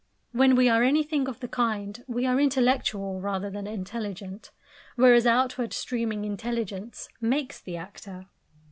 [0.31, 4.49] When we are anything of the kind, we are intellectual rather than intelligent;
[4.95, 8.25] whereas outward streaming intelligence makes the actor.